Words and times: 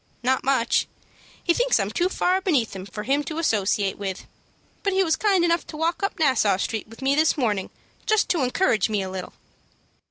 "Not 0.23 0.43
much. 0.43 0.87
He 1.43 1.53
thinks 1.53 1.79
I'm 1.79 1.91
too 1.91 2.09
far 2.09 2.41
beneath 2.41 2.75
him 2.75 2.87
for 2.87 3.03
him 3.03 3.23
to 3.25 3.37
associate 3.37 3.99
with, 3.99 4.25
but 4.81 4.93
he 4.93 5.03
was 5.03 5.15
kind 5.15 5.45
enough 5.45 5.67
to 5.67 5.77
walk 5.77 6.01
up 6.01 6.17
Nassau 6.17 6.57
Street 6.57 6.87
with 6.87 7.03
me 7.03 7.13
this 7.13 7.37
morning, 7.37 7.69
just 8.07 8.27
to 8.29 8.41
encourage 8.41 8.89
me 8.89 9.03
a 9.03 9.11
little." 9.11 9.33